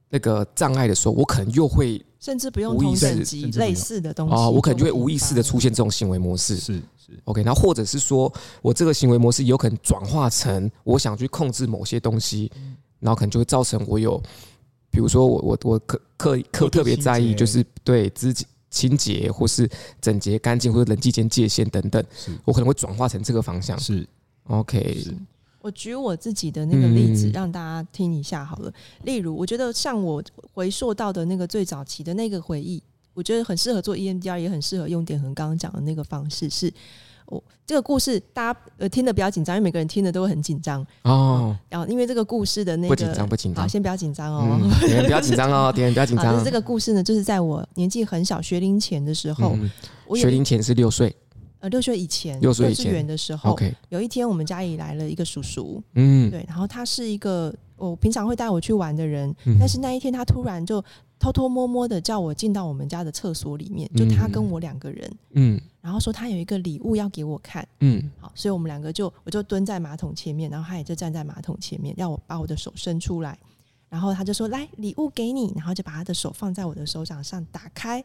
[0.08, 6.56] 那个障碍的时候，我可能又会甚至不用同等级类似的东西啊，我可能就会无意识的出现这种行为模式。
[6.56, 12.50] 是是，OK，那或者是说我这个行为模式有可能转化成我想去控制某些东西，
[13.00, 14.16] 然后可能就会造成我有，
[14.90, 18.46] 比如说我我我刻刻刻特别在意，就是对自己。
[18.70, 19.68] 清洁，或是
[20.00, 22.04] 整洁干净，或者人际间界限等等，
[22.44, 23.78] 我可能会转化成这个方向。
[23.78, 24.06] 是
[24.48, 25.04] ，OK。
[25.60, 28.72] 我举我自己的那个例子，让大家听一下好了。
[29.02, 30.22] 例如，我觉得像我
[30.54, 36.72] 回溯到的那个最早期的那个回忆，我觉得很适合做 EMDR，也很适合用点恒刚刚讲的那个方式是。
[37.28, 41.56] 哦，这个故事大家呃听的比较紧张，因为每个人听的都会很紧张哦。
[41.68, 44.58] 然后因为这个故事的那个不紧张不紧张，好，先不要紧张哦，
[45.04, 46.32] 不要紧张哦， 点人不要紧张。
[46.32, 49.56] 就是这个故事呢，就是在我年纪很小学龄前的时候，
[50.06, 51.14] 我学龄前是六岁，
[51.60, 53.74] 呃，六岁以前，六岁以前的时候，OK。
[53.90, 60.82] 有一天我们家里来了一个叔叔，嗯，对，然后他是一个我平常会带我去玩的人，但是那一天他突然就。
[61.18, 73.36] 偷偷摸摸的叫我进到我们家的厕所里面，就他跟我两个人，嗯，然后说他有一个礼物要给我看，嗯，好，所以我们两个就我就蹲在马桶前面，然后他也就站在马桶前面，让我把我的手伸出来，
[73.88, 78.04] 然后他就说来礼物给你，然后就把他的手放在我的手掌上，打开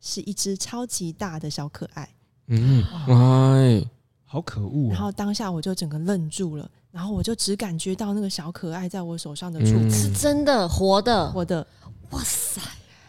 [0.00, 2.08] 是一只超级大的小可爱，
[2.46, 3.84] 嗯，哎，
[4.24, 11.66] 好可恶，然后当下我就整个愣住了，然后我就只感觉到那个小可爱在我手上的触感是真的活的，活的。
[12.14, 12.60] 哇塞！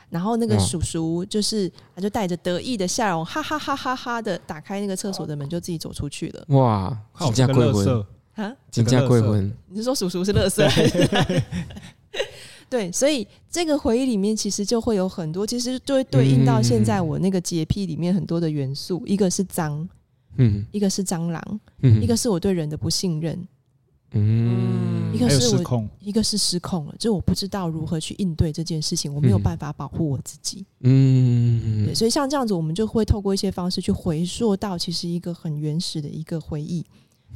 [0.10, 6.46] 然后那个叔叔就是，他就带着得意的笑容，哈哈哈哈哈的打开那个厕所的门，就自己走出去了。
[6.50, 6.98] 哇！
[7.20, 8.54] 金价贵婚啊！
[8.72, 9.52] 金价贵婚！
[9.68, 10.68] 你是说叔叔是乐色？
[12.70, 19.04] 对，所以这个回忆里面其实就会有很多，其实就会对应到现在我那个洁癖里面很多的元素。
[19.06, 19.88] 一个是脏，
[20.38, 23.48] 嗯，一个是蟑螂，嗯，一个是我对人的不信任。
[24.18, 30.66] 嗯，一个是我，一个是失控了，就我不知道如何去应对这件事情，我没有办法保护我自己。
[30.80, 36.86] 嗯，对，所以像这样子，我们就会透过一些方式去回溯到其实一个很原始的一个回忆。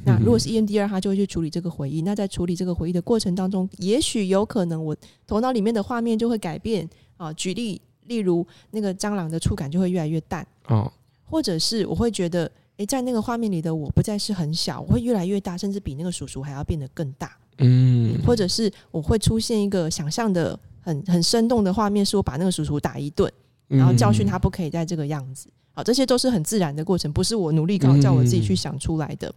[0.04, 2.00] 那如果是 EMDR，他就会去处理这个回忆。
[2.00, 6.88] 那在处理这个回忆的过程当中，也许有可能我头脑里面的画面就会改变
[7.18, 7.30] 啊。
[7.34, 10.90] 举例，例如那个蟑螂的触感就会越来越淡哦，
[11.26, 12.50] 或者是我会觉得。
[12.80, 17.36] 诶，在那个画面里的我不再是很小，我会越来越大，甚至比那个叔叔还要变得更大。
[17.58, 23.30] 嗯，或者是我会出现一个想象的很很生动的画面，是我把那个叔叔打一顿，
[23.68, 25.50] 然后教训他不可以再这个样子。
[25.72, 29.30] 好，这些都是很自然的过程，不是我努力搞叫我自己去想出来的。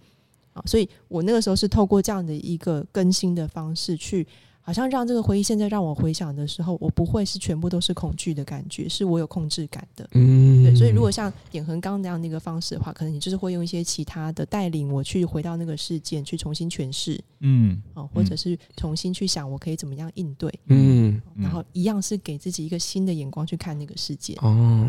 [0.53, 4.25] 好，所以我那个时候是透过这样的一个更新的方式去
[4.65, 10.08] 好像让这个回忆现在让我回想的时候，我不会是全部都是恐惧的感觉，是我有控制感的。
[10.13, 24.34] 嗯，对，所以如果像点恒刚那样的一个方式的话，可能你就是会用一些其他的带领我去回到那个事件，去重新诠释，嗯，哦，或者是重新去想我可以怎么样应对，嗯，然后一样是给自己一个新的眼光去看那个世界。
[24.41, 24.88] 哦，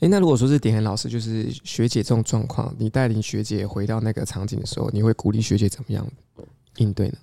[0.00, 6.04] 哎，那如果说是点恒老师，就是学姐这种状况，你带领学姐回到那个场景的时候，你会鼓励学姐怎么样
[6.78, 7.18] 应对呢？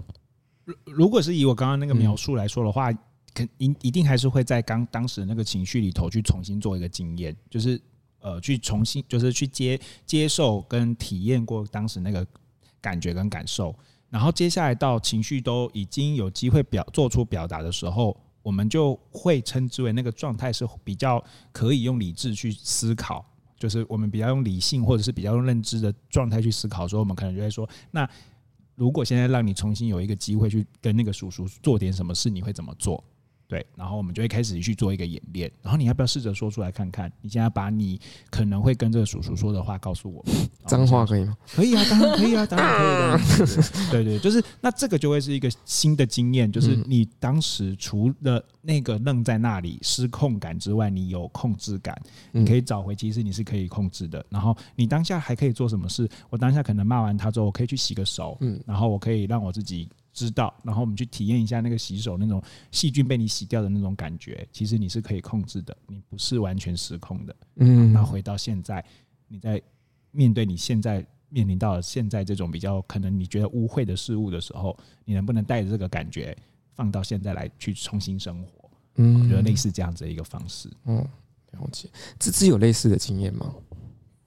[0.85, 2.91] 如果是以我刚刚那个描述来说的话，
[3.33, 7.81] 肯一一定还是会在刚当时那个情绪里头去重新做一个经验，就是
[8.19, 12.25] 呃，去重新就是去接接受跟体验过当时那个
[12.79, 13.73] 感觉跟感受，
[14.09, 23.25] 然后接下来到情绪都已经有机会表做出表达的时候，我们就会称之为那个状态是比较可以用理智去思考，
[23.57, 28.07] 就是我们比较用理性或者是比较用认知的状态去思考，所以我们可能就会说那。
[28.81, 33.03] 如果现在让你重新有一个机会去跟那个叔叔做点什么事，你会怎么做？
[33.51, 35.51] 对，然后我们就会开始去做一个演练。
[35.61, 37.11] 然后你要不要试着说出来看看？
[37.21, 40.23] 你现在把你可能会跟这个叔叔说的话告诉我。
[40.65, 41.35] 脏话可以吗？
[41.53, 43.63] 可以啊，当然可以啊，当然可以的。
[43.91, 54.25] 对对，就是那这个就会是一个新的经验，就是你当时除了那个愣在那里失控感之外，你有控制感，你可以找回，其实你是可以控制的。
[54.29, 56.07] 然后你当下还可以做什么事？
[56.29, 64.47] 我当下可能骂完他之后，我可以去洗个手，嗯，然后我可以让我自己知道，然后我们去体验一下那个洗手那种细菌被你洗掉的那种感觉。
[64.51, 67.35] 其实你是可以控制的，你不是完全失控的。
[67.55, 68.83] 嗯，那回到现在，
[69.27, 69.61] 你在
[70.11, 76.37] 面对你现在面临到现在这种比较可能你觉得污秽的事物的时候，你能不能带着这个感觉？
[76.73, 80.69] 放到现在来去重新生活，嗯，我觉得类似这样子的一个方式。
[80.85, 80.95] 嗯，
[81.51, 81.89] 了解。
[82.17, 83.53] 芝芝有类似的经验吗？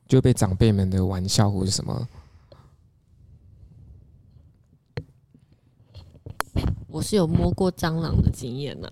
[0.07, 2.09] 就被长辈们的玩笑或者什么？
[6.95, 8.89] 我是有摸过蟑螂的经验呢，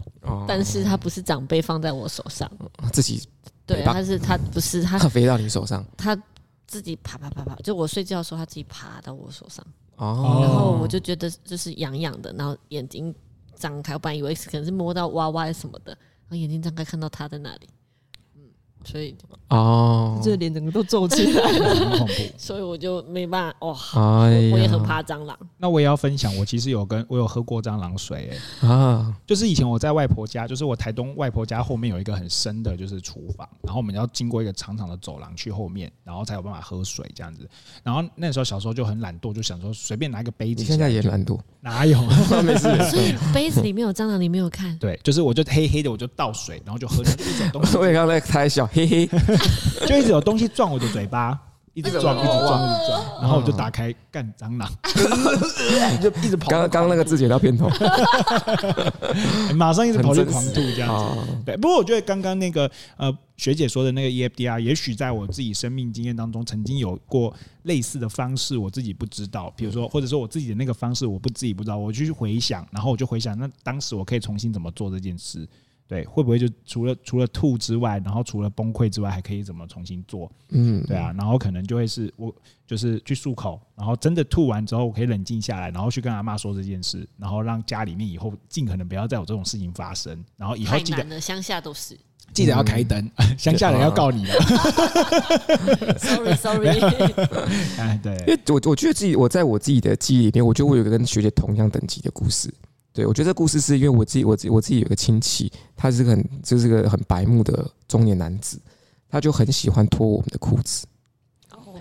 [0.48, 2.50] 但是它不是长辈放在我手上，
[2.92, 3.22] 自己
[3.64, 6.20] 对，它是它不是它 飞到你手上，它
[6.66, 9.64] 自己爬爬爬爬，就我睡觉的时候，它自己爬到我手上，
[9.96, 13.14] 哦，然后我就觉得就是痒痒的，然后眼睛。
[13.54, 17.81] 张开，我本来以为是可能是摸到娃娃什么的，然后眼睛张开看到它在那里，嗯，
[18.84, 19.14] 所以
[19.48, 25.38] 哦，这脸整个都皱起来了， 很恐怖，所以我就没办法，哇，哎、我也很怕蟑螂。
[25.58, 37.48] 那我也要分享，我其实有跟我有喝过蟑螂水、欸，哎啊，就是以前我在外婆家，就是我台东外婆家后面有一个很深的，就是厨房，然后我们要经过一个长长的走廊去后面，然后才有办法喝水这样子。
[37.82, 41.38] 然后那时候小时候就很懒惰，就想说随便拿一个杯子，现在也懒惰。
[41.60, 42.00] 哪有？
[42.42, 42.62] 没事。
[42.90, 44.76] 所以杯子里面有蟑螂，你没有看？
[44.78, 47.76] 对，就是我就黑黑的，我就倒水，然后就喝，就一直有东西。
[47.82, 49.06] 我也刚才太小，嘿嘿，
[49.87, 51.38] 就一直有东西撞我的嘴巴，
[51.74, 54.68] 一直撞，一直撞，一直撞，然后我就打开干蟑螂，
[56.00, 56.48] 就一直跑。
[56.48, 57.68] 刚刚那个字节到片头，
[59.54, 61.20] 马上一直跑去狂吐这样子。
[61.44, 63.16] 对，不过我觉得刚刚那个呃。
[63.38, 69.52] 学姐说的那个 EFDR，也许在我自己生命经验当中曾经有过类似的方式，我自己不知道。
[69.56, 75.44] 比如说，或者说我自己的那个方式，我不自己不知道，我就去回想，然后我就回想，那当时我可以重新怎么做这件事？
[75.92, 80.33] 对，会不会就除了除了吐之外，然后除了崩溃之外，还可以怎么重新做？
[80.48, 82.35] 嗯，对啊，然后可能就会是我
[82.66, 91.94] 就是去漱口，然后真的吐完之后，我可以冷静下来，然后去跟阿妈说这件事，然后让家里面以后尽可能不要再有这种事情发生，然后以后记得乡下都是。
[92.33, 94.35] 记得要开灯，乡、嗯、下人要告你了。
[95.98, 96.68] Sorry Sorry，
[97.76, 102.50] 哎对，因为我我觉得自己我在我自己的记忆里面，我觉得我有个跟学姐同样等级的故事。
[102.92, 108.61] 对，我觉得这故事是因为我自己我自己我自己有个亲戚，他是个很就是个很白目的中年男子，
[109.09, 110.87] 他就很喜欢脱我们的裤子。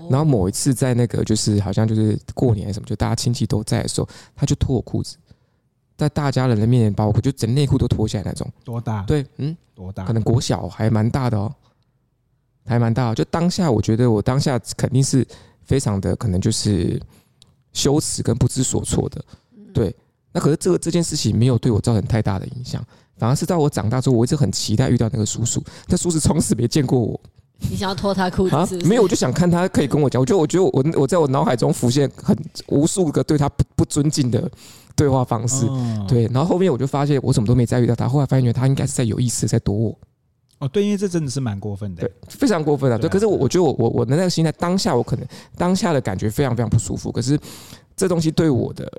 [0.10, 5.18] 然后某一次在那个就是好像就是过年什么，就大家亲戚都在的时候，他就脱我裤子。
[5.96, 8.50] 在大家人的面前，把我就整内裤都脱下来那种。
[8.64, 9.04] 多大？
[9.04, 10.04] 对，嗯，多大？
[10.04, 11.54] 可能国小还蛮大的哦，
[12.66, 13.16] 还蛮大的。
[13.16, 15.26] 就当下，我觉得我当下肯定是
[15.64, 17.00] 非常的，可能就是
[17.72, 19.24] 羞耻跟不知所措的。
[19.74, 19.96] 对，
[20.32, 22.84] 那可是这个这件事情没有对我造成太大的影响，
[23.18, 25.64] 反而是在我长大之后，我一直很期待遇到那个叔叔。
[25.88, 27.20] 但叔叔从此没见过我。
[27.70, 28.78] 你想要脱他裤子？
[28.86, 30.20] 没有，我就想看他可以跟我讲。
[30.20, 32.36] 我觉得，我觉得我我在我脑海中浮现很
[32.68, 34.50] 无数个对他不不尊敬的。
[34.94, 35.66] 对话方式，
[36.08, 39.98] 对，然后后面我就发现我什么都没再遇到他，后来发现他应该是在有意识在躲我。
[40.60, 43.00] 哦，对，因为这真的是蛮过分的，对，非常过分的。
[43.00, 45.26] 对，可是我我觉得我我我的那个心态当下我可能
[45.58, 47.40] 当下的感觉非常非常不舒服，可是
[47.96, 48.92] 这东西对我的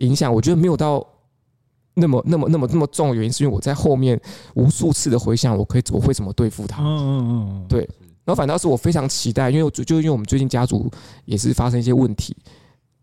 [0.00, 1.06] 影响，我觉得没有到
[1.94, 4.20] 那么那么那么那么重的原因，是因为我在后面
[4.54, 6.82] 无数次的回想，我可以我会怎么对付他。
[6.82, 7.88] 嗯嗯嗯，对。
[8.24, 10.88] 然后反倒是我非常期待，因为就就因为我们最近家族
[11.24, 12.36] 也是发生一些问题。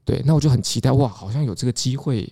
[0.05, 2.31] 对，那我就很期待哇，好像有这个机会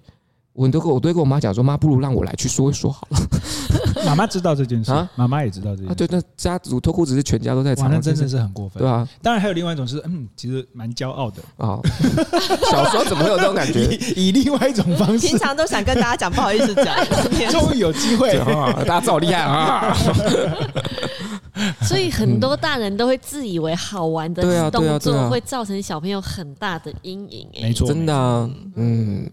[0.56, 3.20] 我都跟我都会跟我妈讲说，妈不如让我来去说一说好了。
[4.06, 5.92] 妈妈知道这件事，啊妈妈也知道这件事。
[5.92, 8.82] 啊，对，那家族脱裤子是全家都在场，哇，那真的是很过分。
[8.82, 11.78] 对啊，当然还有另外一种是，嗯，其实蛮骄傲的啊。
[12.72, 13.84] 小时候怎么会有这种感觉？
[14.16, 16.96] 以，以另外一种方式，平常都想跟大家讲，不好意思讲，
[17.52, 18.38] 终于有机会，
[18.86, 19.94] 大家知道我厉害啊！
[21.82, 27.48] 所以很多大人都会自以为好玩的动作，会造成小朋友很大的阴影。
[27.56, 29.30] 哎，没错，真的，嗯。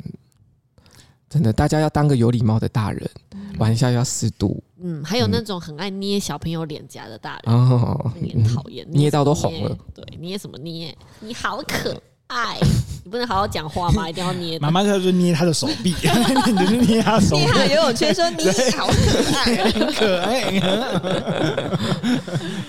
[1.33, 3.11] 真的，大家要当个有礼貌的大人，
[3.57, 4.63] 玩笑要适度。
[4.83, 9.75] 嗯，还有那种很爱捏小朋友脸颊的大人，哦，你很讨厌，捏到都红了。
[9.95, 10.95] 对，捏什么捏？
[11.21, 12.59] 你好可爱，
[13.03, 14.07] 你不能好好讲话吗？
[14.11, 14.59] 一定要捏。
[14.59, 17.45] 妈妈就捏他的手臂， 你就是捏他手臂。
[17.45, 18.45] 捏他游泳圈，说你
[18.77, 20.61] 好可爱，很可爱，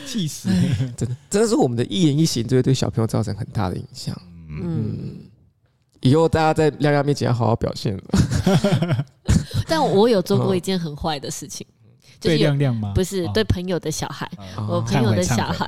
[0.06, 0.48] 气死！
[0.96, 4.16] 真的，真的是我们的一言一行，就会对小朋友造成很大的影响。
[4.48, 5.18] 嗯。
[6.04, 8.04] 以后大家在亮亮面前要好好表现了。
[9.68, 11.66] 但我有做过一件很坏的事情，
[12.20, 12.92] 对亮亮吗？
[12.94, 14.30] 不是，对朋友的小孩。
[14.68, 15.66] 我朋友的小孩，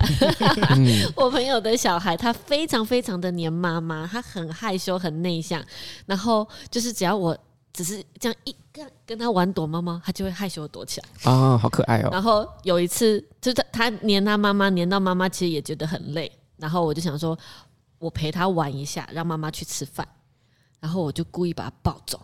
[1.16, 5.64] 我朋友的小孩，他非常非常的黏妈妈，他很害羞，很内向。
[6.06, 7.38] 然后就是只要我
[7.74, 11.32] 只是这样一跟跟他玩躲猫猫，他就会害羞的躲起来。
[11.32, 12.10] 啊，好可爱哦。
[12.12, 16.30] 然后有一次，就是他他黏他妈妈，黏到妈妈其实也觉得很累。
[16.58, 17.38] 然后我就想说，
[18.00, 20.06] 我陪他玩一下，让妈妈去吃饭。
[20.86, 22.20] 然后我就故意把他抱走，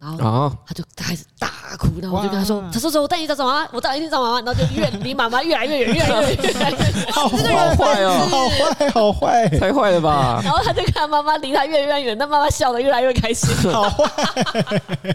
[0.00, 6.74] 然后他就开始大哭，然后我就跟他说：“他说说我带你找找妈妈，我带你去找妈妈。”然后就越离妈妈越来越远，越来越远。
[7.12, 10.40] 好坏哦， 好坏，好坏，太坏了吧？
[10.42, 13.54] 然后他就看妈妈离他越来越远，那妈妈笑得越来越开心。
[13.70, 15.14] 好坏，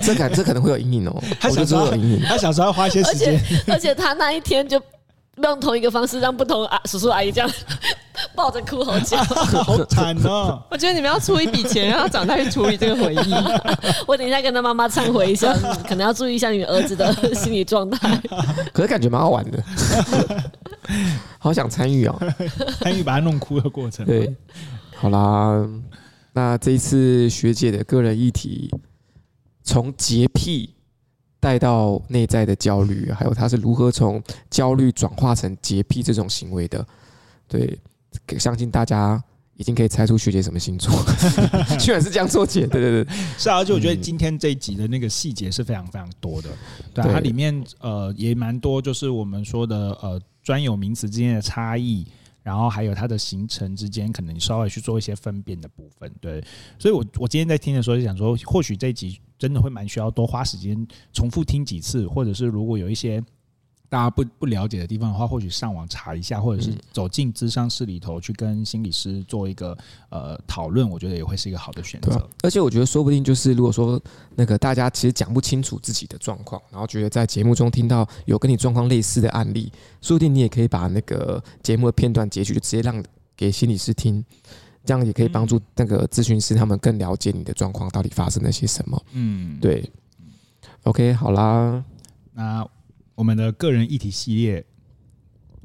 [0.00, 1.20] 这可这可能会有阴影哦。
[1.40, 4.80] 他小时候有阴影，他小时候要花一些时间，而且他那一天就
[5.42, 7.50] 用同一个方式让不同啊叔叔阿姨这样。
[8.34, 10.62] 抱着哭吼叫， 好惨哦！
[10.70, 13.34] 我觉得你们要出一笔钱，让他长大去处理这个回忆。
[14.06, 15.52] 我等一下跟他妈妈忏悔一下，
[15.88, 18.20] 可能要注意一下你儿子的心理状态。
[18.72, 19.62] 可是感觉蛮好玩的，
[21.38, 22.18] 好想参与哦，
[22.80, 24.04] 参与把他弄哭的过程。
[24.06, 24.34] 对，
[24.96, 25.66] 好啦，
[26.32, 28.70] 那这一次学姐的个人议题，
[29.62, 30.74] 从洁癖
[31.40, 36.84] 带到内在的焦虑，还有她是如何从焦虑转化成洁癖这种行为的。
[37.46, 37.78] 对，
[38.38, 39.22] 相信大家
[39.56, 40.92] 已经可以猜出学姐什么星座，
[41.78, 42.66] 居然是这样做解。
[42.66, 46.48] 对对对，是啊，而且我觉得今天这一集的那个细节是非常非常多的，
[46.94, 52.06] 对，它里面呃也蛮多，就是我们说的呃专有名词之间的差异，
[52.42, 56.08] 然后还有它的形成之间，可能你稍微去做一些分辨的部分。
[56.20, 56.40] 对，
[56.78, 63.22] 所以我我今天在听的时候就想说，或许这一集真的会蛮需要多花时间重复听几次，或者是如果有一些。
[63.90, 69.76] 大家不不了解的地方的话，或许上网查一下，或者是走进咨商室里头去跟心理师做一个
[70.10, 72.12] 呃讨论，我觉得也会是一个好的选择。
[72.12, 72.28] 啊。
[72.42, 73.98] 而且我觉得说不定就是如果说
[74.34, 79.72] 那个大家其实讲不清楚自己的状况，然后觉得在节目中听到有跟你状况类似的案例，
[80.02, 83.02] 说不定你也可以把那个节目的片段截取，就直接让
[83.34, 84.22] 给心理师听，
[84.84, 89.02] 这样也可以帮助那个咨询师他们更了解你的状况到底发生了些什么。
[89.12, 89.90] 嗯，对。
[90.82, 91.82] OK，好啦，
[92.34, 92.68] 那。
[93.18, 94.64] 我们的个人议题系列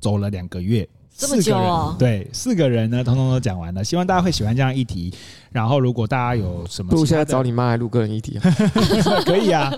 [0.01, 1.95] 走了两个月，这么久哦？
[1.99, 3.83] 对，四个人呢，通通都讲完了。
[3.83, 5.13] 希望大家会喜欢这样议题。
[5.51, 8.39] 然后，如果大家有什么，不如现在找你妈来录个人议题，
[9.23, 9.71] 可以啊，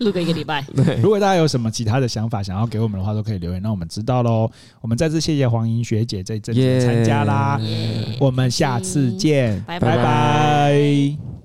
[0.00, 0.64] 录个一个礼拜。
[0.74, 4.50] 对，如果大家有什么其他的想法想要给我们的话，都可以留言，让我们知道喽。
[4.80, 7.60] 我们再次谢谢黄莹学姐在这里参加啦，
[8.18, 11.43] 我们下次见，拜拜。